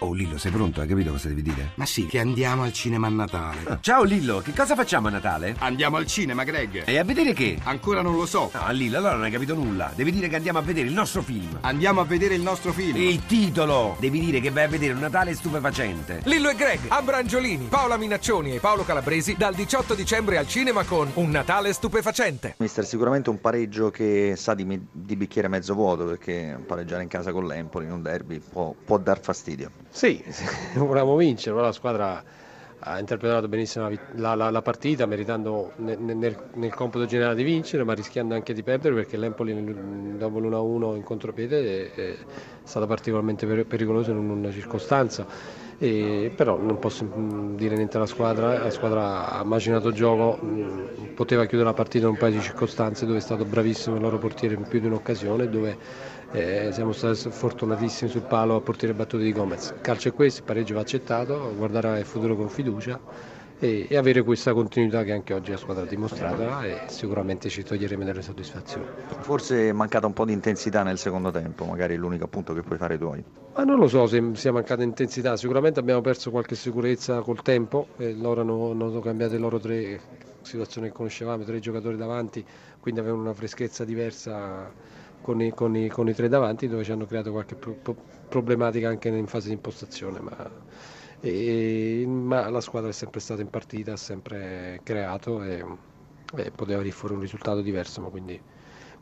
Oh 0.00 0.12
Lillo, 0.12 0.38
sei 0.38 0.52
pronto? 0.52 0.80
Hai 0.80 0.86
capito 0.86 1.10
cosa 1.10 1.26
devi 1.26 1.42
dire? 1.42 1.72
Ma 1.74 1.84
sì, 1.84 2.06
che 2.06 2.20
andiamo 2.20 2.62
al 2.62 2.72
cinema 2.72 3.08
a 3.08 3.10
Natale. 3.10 3.58
Ah, 3.64 3.78
ciao 3.80 4.04
Lillo, 4.04 4.38
che 4.38 4.52
cosa 4.52 4.76
facciamo 4.76 5.08
a 5.08 5.10
Natale? 5.10 5.56
Andiamo 5.58 5.96
al 5.96 6.06
cinema, 6.06 6.44
Greg. 6.44 6.84
E 6.86 6.98
a 6.98 7.02
vedere 7.02 7.32
che? 7.32 7.58
Ancora 7.64 8.00
non 8.00 8.14
lo 8.14 8.24
so. 8.24 8.48
No, 8.54 8.70
Lillo, 8.70 8.98
allora 8.98 9.14
non 9.14 9.24
hai 9.24 9.32
capito 9.32 9.54
nulla. 9.56 9.90
Devi 9.92 10.12
dire 10.12 10.28
che 10.28 10.36
andiamo 10.36 10.60
a 10.60 10.62
vedere 10.62 10.86
il 10.86 10.94
nostro 10.94 11.20
film. 11.20 11.58
Andiamo 11.62 12.00
a 12.00 12.04
vedere 12.04 12.34
il 12.36 12.42
nostro 12.42 12.72
film. 12.72 12.96
Il 12.96 13.26
titolo! 13.26 13.96
Devi 13.98 14.20
dire 14.20 14.38
che 14.40 14.50
vai 14.50 14.64
a 14.64 14.68
vedere 14.68 14.92
un 14.92 15.00
Natale 15.00 15.34
stupefacente. 15.34 16.20
Lillo 16.26 16.48
e 16.50 16.54
Greg, 16.54 16.78
Abrangiolini, 16.86 17.66
Paola 17.68 17.96
Minaccioni 17.96 18.54
e 18.54 18.60
Paolo 18.60 18.84
Calabresi 18.84 19.34
dal 19.36 19.54
18 19.54 19.94
dicembre 19.94 20.38
al 20.38 20.46
cinema 20.46 20.84
con 20.84 21.10
Un 21.14 21.30
Natale 21.30 21.72
stupefacente. 21.72 22.54
Mister, 22.58 22.86
sicuramente 22.86 23.30
un 23.30 23.40
pareggio 23.40 23.90
che 23.90 24.34
sa 24.36 24.54
di, 24.54 24.64
me- 24.64 24.86
di 24.92 25.16
bicchiere 25.16 25.48
mezzo 25.48 25.74
vuoto 25.74 26.04
perché 26.04 26.56
pareggiare 26.64 27.02
in 27.02 27.08
casa 27.08 27.32
con 27.32 27.46
l'Empoli 27.48 27.86
in 27.86 27.92
un 27.92 28.02
derby 28.02 28.38
può, 28.38 28.72
può 28.84 28.96
dar 28.98 29.20
fastidio. 29.20 29.86
Sì, 29.90 30.22
volevamo 30.76 31.16
vincere, 31.16 31.54
però 31.54 31.66
la 31.66 31.72
squadra 31.72 32.22
ha 32.80 32.98
interpretato 32.98 33.48
benissimo 33.48 33.90
la, 34.12 34.34
la, 34.34 34.50
la 34.50 34.62
partita, 34.62 35.06
meritando 35.06 35.72
nel, 35.76 35.98
nel, 35.98 36.36
nel, 36.54 36.74
computo 36.74 37.06
generale 37.06 37.34
di 37.34 37.42
vincere, 37.42 37.82
ma 37.84 37.94
rischiando 37.94 38.34
anche 38.34 38.52
di 38.52 38.62
perdere 38.62 38.94
perché 38.94 39.16
l'Empoli 39.16 40.16
dopo 40.16 40.38
l'1-1 40.38 40.96
in 40.96 41.02
contropiede 41.02 41.92
è, 41.92 41.94
è 41.94 42.16
stata 42.62 42.86
particolarmente 42.86 43.46
pericolosa 43.64 44.12
in 44.12 44.18
una 44.18 44.52
circostanza. 44.52 45.26
E, 45.80 46.32
però 46.34 46.58
non 46.58 46.80
posso 46.80 47.08
dire 47.54 47.76
niente 47.76 47.98
alla 47.98 48.06
squadra, 48.06 48.58
la 48.58 48.70
squadra 48.70 49.30
ha 49.30 49.44
macinato 49.44 49.92
gioco, 49.92 50.36
poteva 51.14 51.44
chiudere 51.44 51.68
la 51.68 51.74
partita 51.74 52.06
in 52.06 52.12
un 52.12 52.18
paio 52.18 52.32
di 52.32 52.40
circostanze 52.40 53.06
dove 53.06 53.18
è 53.18 53.20
stato 53.20 53.44
bravissimo 53.44 53.94
il 53.94 54.02
loro 54.02 54.18
portiere 54.18 54.54
in 54.54 54.66
più 54.66 54.80
di 54.80 54.86
un'occasione, 54.86 55.48
dove 55.48 55.78
eh, 56.32 56.70
siamo 56.72 56.90
stati 56.90 57.30
fortunatissimi 57.30 58.10
sul 58.10 58.22
palo 58.22 58.56
a 58.56 58.60
portiere 58.60 58.92
battute 58.92 59.22
di 59.22 59.32
Gomez. 59.32 59.74
Calcio 59.80 60.08
è 60.08 60.12
questo, 60.12 60.40
il 60.40 60.46
pareggio 60.46 60.74
va 60.74 60.80
accettato, 60.80 61.54
guardare 61.56 62.00
il 62.00 62.04
futuro 62.04 62.34
con 62.34 62.48
fiducia 62.48 62.98
e, 63.58 63.86
e, 63.88 63.96
avere 63.96 64.22
questa 64.22 64.52
continuità 64.52 65.02
che 65.02 65.12
anche 65.12 65.34
oggi 65.34 65.50
la 65.50 65.56
squadra 65.56 65.82
ha 65.82 65.86
dimostrato 65.86 66.42
e 66.62 66.82
sicuramente 66.86 67.48
ci 67.48 67.62
toglieremo 67.62 68.04
delle 68.04 68.22
soddisfazioni. 68.22 68.86
Forse 69.20 69.68
è 69.68 69.72
mancata 69.72 70.06
un 70.06 70.12
po' 70.12 70.24
di 70.24 70.32
intensità 70.32 70.82
nel 70.82 70.98
secondo 70.98 71.30
tempo, 71.30 71.64
magari 71.64 71.94
è 71.94 71.96
l'unico 71.96 72.24
appunto 72.24 72.54
che 72.54 72.62
puoi 72.62 72.78
fare 72.78 72.96
tu. 72.98 73.06
Ma 73.54 73.64
non 73.64 73.78
lo 73.78 73.88
so 73.88 74.06
se 74.06 74.22
sia 74.34 74.52
mancata 74.52 74.82
intensità, 74.82 75.36
sicuramente 75.36 75.80
abbiamo 75.80 76.00
perso 76.00 76.30
qualche 76.30 76.54
sicurezza 76.54 77.20
col 77.20 77.42
tempo, 77.42 77.88
e 77.96 78.14
loro 78.14 78.42
hanno, 78.42 78.70
hanno 78.70 79.00
cambiato 79.00 79.32
le 79.32 79.40
loro 79.40 79.58
tre 79.58 80.00
situazioni 80.42 80.88
che 80.88 80.92
conoscevamo, 80.92 81.42
tre 81.44 81.58
giocatori 81.58 81.96
davanti, 81.96 82.44
quindi 82.80 83.00
avevano 83.00 83.22
una 83.22 83.34
freschezza 83.34 83.84
diversa 83.84 84.70
con 85.20 85.42
i, 85.42 85.52
con, 85.52 85.76
i, 85.76 85.88
con 85.88 86.08
i, 86.08 86.14
tre 86.14 86.28
davanti 86.28 86.68
dove 86.68 86.84
ci 86.84 86.92
hanno 86.92 87.06
creato 87.06 87.32
qualche 87.32 87.56
pro, 87.56 87.76
problematica 88.28 88.88
anche 88.88 89.08
in 89.08 89.26
fase 89.26 89.48
di 89.48 89.54
impostazione. 89.54 90.20
Ma, 90.20 90.50
e, 91.20 92.04
ma, 92.06 92.48
la 92.48 92.60
squadra 92.60 92.90
è 92.90 92.92
sempre 92.92 93.20
stata 93.20 93.40
in 93.40 93.50
partita, 93.50 93.92
ha 93.92 93.96
sempre 93.96 94.80
creato 94.82 95.42
e, 95.42 95.64
e 96.36 96.50
poteva 96.50 96.82
fuori 96.90 97.14
un 97.14 97.20
risultato 97.20 97.60
diverso, 97.60 98.00
ma 98.00 98.08
quindi, 98.08 98.40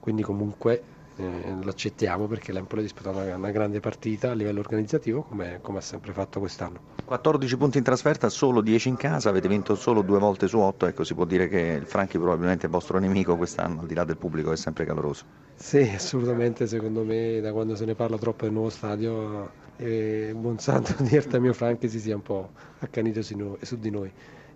quindi 0.00 0.22
comunque 0.22 0.82
eh, 1.16 1.56
l'accettiamo 1.62 2.26
perché 2.26 2.52
l'Empoli 2.52 2.80
ha 2.80 2.84
disputato 2.84 3.18
una, 3.18 3.36
una, 3.36 3.50
grande 3.50 3.80
partita 3.80 4.30
a 4.30 4.34
livello 4.34 4.60
organizzativo 4.60 5.22
come, 5.22 5.60
come, 5.62 5.78
ha 5.78 5.82
sempre 5.82 6.12
fatto 6.12 6.40
quest'anno. 6.40 6.94
14 7.04 7.56
punti 7.56 7.78
in 7.78 7.84
trasferta, 7.84 8.28
solo 8.28 8.60
10 8.60 8.88
in 8.88 8.96
casa, 8.96 9.30
avete 9.30 9.48
vinto 9.48 9.74
solo 9.76 10.02
due 10.02 10.18
volte 10.18 10.46
su 10.46 10.58
8, 10.58 10.86
ecco 10.86 11.04
si 11.04 11.14
può 11.14 11.24
dire 11.24 11.48
che 11.48 11.58
il 11.58 11.86
Franchi 11.86 12.18
probabilmente 12.18 12.62
è 12.62 12.66
il 12.66 12.72
vostro 12.72 12.98
nemico 12.98 13.36
quest'anno, 13.36 13.80
al 13.80 13.86
di 13.86 13.94
là 13.94 14.04
del 14.04 14.16
pubblico 14.16 14.52
è 14.52 14.56
sempre 14.56 14.84
caloroso. 14.84 15.24
Sì, 15.54 15.90
assolutamente, 15.94 16.66
secondo 16.66 17.02
me 17.02 17.40
da 17.40 17.52
quando 17.52 17.76
se 17.76 17.84
ne 17.84 17.94
parla 17.94 18.18
troppo 18.18 18.44
del 18.44 18.52
nuovo 18.52 18.68
stadio 18.68 19.64
è 19.76 20.32
buon 20.34 20.58
santo 20.58 20.94
di 21.02 21.16
Artemio 21.16 21.52
Franchi 21.52 21.88
si 21.88 22.00
sia 22.00 22.14
un 22.14 22.22
po' 22.22 22.50
accanito 22.78 23.22
su 23.22 23.78
di 23.78 23.90
noi. 23.90 24.10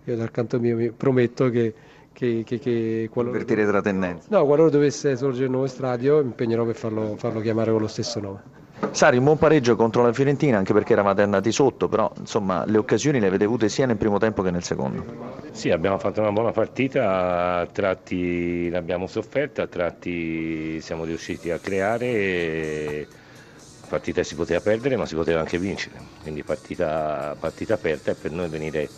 Io 0.04 0.16
dal 0.16 0.30
canto 0.30 0.58
mio 0.58 0.76
mi 0.76 0.90
prometto 0.90 1.50
che 1.50 1.74
che, 2.12 2.42
che, 2.44 2.58
che 2.58 3.08
qualora, 3.10 3.38
invertire 3.38 3.70
la 3.70 3.80
tendenza. 3.80 4.26
No, 4.30 4.44
qualora 4.44 4.68
dovesse 4.68 5.16
sorgere 5.16 5.44
il 5.44 5.50
nuovo 5.50 5.66
stadio, 5.66 6.18
mi 6.18 6.26
impegnerò 6.26 6.64
per 6.64 6.74
farlo, 6.74 7.16
farlo 7.16 7.40
chiamare 7.40 7.70
con 7.70 7.80
lo 7.80 7.86
stesso 7.86 8.20
nome. 8.20 8.58
Sari, 8.92 9.18
un 9.18 9.24
buon 9.24 9.38
pareggio 9.38 9.76
contro 9.76 10.02
la 10.02 10.12
Fiorentina, 10.12 10.56
anche 10.56 10.72
perché 10.72 10.94
eravate 10.94 11.22
andati 11.22 11.52
sotto, 11.52 11.86
però 11.86 12.10
insomma 12.18 12.64
le 12.66 12.78
occasioni 12.78 13.20
le 13.20 13.26
avete 13.26 13.44
avute 13.44 13.68
sia 13.68 13.86
nel 13.86 13.96
primo 13.96 14.18
tempo 14.18 14.42
che 14.42 14.50
nel 14.50 14.62
secondo. 14.62 15.04
Sì, 15.52 15.70
abbiamo 15.70 15.98
fatto 15.98 16.20
una 16.20 16.32
buona 16.32 16.50
partita, 16.50 17.58
a 17.58 17.66
tratti 17.66 18.68
l'abbiamo 18.70 19.06
sofferta, 19.06 19.62
a 19.62 19.66
tratti 19.66 20.80
siamo 20.80 21.04
riusciti 21.04 21.50
a 21.50 21.58
creare. 21.58 23.06
La 23.06 23.19
partita 23.90 24.22
si 24.22 24.34
poteva 24.36 24.60
perdere, 24.60 24.96
ma 24.96 25.06
si 25.06 25.14
poteva 25.16 25.40
anche 25.40 25.58
vincere. 25.58 26.10
Quindi 26.20 26.44
partita, 26.44 27.36
partita 27.38 27.74
aperta 27.74 28.12
e 28.12 28.16
per 28.16 28.30
noi 28.30 28.48
venire 28.48 28.92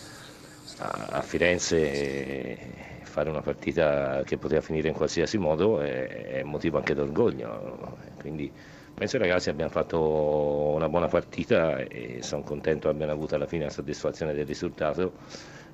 a, 0.76 0.88
a 1.18 1.22
Firenze 1.22 3.00
fare 3.04 3.28
una 3.30 3.40
partita 3.42 4.22
che 4.24 4.38
poteva 4.38 4.60
finire 4.60 4.88
in 4.88 4.94
qualsiasi 4.94 5.38
modo 5.38 5.80
è, 5.80 6.06
è 6.40 6.42
motivo 6.44 6.76
anche 6.78 6.94
d'orgoglio. 6.94 7.98
Quindi 8.18 8.54
penso 8.94 9.16
ai 9.16 9.22
ragazzi 9.22 9.48
abbiamo 9.50 9.70
fatto 9.70 10.00
una 10.74 10.88
buona 10.88 11.08
partita 11.08 11.78
e 11.78 12.22
sono 12.22 12.42
contento 12.42 12.88
abbiano 12.88 13.12
avuto 13.12 13.34
alla 13.34 13.46
fine 13.46 13.64
la 13.64 13.70
soddisfazione 13.70 14.34
del 14.34 14.46
risultato 14.46 15.16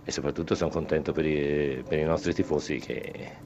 e 0.02 0.10
soprattutto 0.12 0.54
sono 0.54 0.70
contento 0.70 1.12
per 1.12 1.26
i, 1.26 1.84
per 1.86 1.98
i 1.98 2.04
nostri 2.04 2.32
tifosi 2.34 2.78
che, 2.78 3.42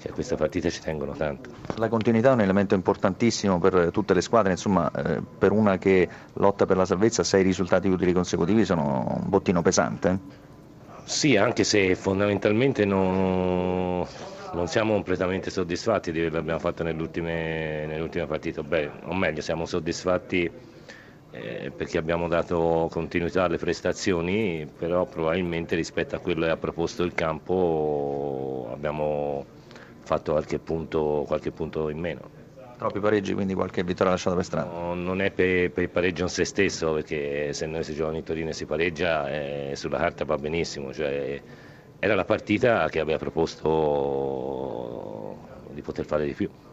che, 0.00 0.08
a 0.08 0.12
questa 0.12 0.34
partita 0.34 0.70
ci 0.70 0.80
tengono 0.80 1.12
tanto. 1.12 1.50
La 1.76 1.88
continuità 1.88 2.30
è 2.30 2.32
un 2.32 2.40
elemento 2.40 2.74
importantissimo 2.74 3.58
per 3.58 3.90
tutte 3.92 4.14
le 4.14 4.22
squadre, 4.22 4.52
insomma 4.52 4.90
eh, 4.90 5.20
per 5.38 5.52
una 5.52 5.78
che 5.78 6.08
lotta 6.34 6.66
per 6.66 6.76
la 6.76 6.86
salvezza 6.86 7.22
sei 7.22 7.42
risultati 7.42 7.88
utili 7.88 8.12
consecutivi 8.12 8.64
sono 8.64 9.20
un 9.22 9.28
bottino 9.28 9.62
pesante. 9.62 10.18
Sì, 11.04 11.36
anche 11.36 11.64
se 11.64 11.94
fondamentalmente 11.94 12.84
non, 12.84 14.06
non 14.52 14.66
siamo 14.68 14.94
completamente 14.94 15.50
soddisfatti 15.50 16.12
di 16.12 16.18
quello 16.18 16.34
che 16.34 16.38
abbiamo 16.38 16.60
fatto 16.60 16.82
nell'ultima, 16.82 17.28
nell'ultima 17.28 18.26
partita, 18.26 18.62
Beh, 18.62 18.90
o 19.04 19.14
meglio 19.14 19.40
siamo 19.40 19.66
soddisfatti 19.66 20.50
eh, 21.32 21.72
perché 21.76 21.98
abbiamo 21.98 22.28
dato 22.28 22.88
continuità 22.90 23.44
alle 23.44 23.58
prestazioni, 23.58 24.68
però 24.78 25.04
probabilmente 25.04 25.74
rispetto 25.74 26.16
a 26.16 26.18
quello 26.18 26.44
che 26.44 26.50
ha 26.50 26.56
proposto 26.56 27.02
il 27.02 27.12
campo 27.12 28.68
abbiamo 28.72 29.44
fatto 30.10 30.32
qualche 30.32 30.58
punto, 30.58 31.22
qualche 31.24 31.52
punto 31.52 31.88
in 31.88 31.98
meno. 31.98 32.38
Troppi 32.76 32.98
pareggi, 32.98 33.32
quindi 33.32 33.54
qualche 33.54 33.84
vittoria 33.84 34.12
lasciata 34.12 34.34
per 34.34 34.44
strada? 34.44 34.72
No, 34.72 34.94
non 34.94 35.20
è 35.20 35.30
per, 35.30 35.70
per, 35.70 35.84
il 35.84 35.90
pareggio 35.90 36.22
in 36.22 36.28
se 36.28 36.44
stesso, 36.44 36.94
perché 36.94 37.52
se 37.52 37.66
noi 37.66 37.84
si 37.84 37.94
gioca 37.94 38.16
in 38.16 38.24
Torino 38.24 38.48
e 38.48 38.52
si 38.52 38.64
pareggia, 38.64 39.30
eh, 39.30 39.72
sulla 39.76 39.98
carta 39.98 40.24
va 40.24 40.36
benissimo. 40.36 40.92
Cioè, 40.92 41.40
era 42.00 42.14
la 42.16 42.24
partita 42.24 42.88
che 42.88 42.98
aveva 42.98 43.18
proposto 43.18 43.68
di 45.70 45.82
poter 45.82 46.06
fare 46.06 46.24
di 46.24 46.32
più. 46.32 46.50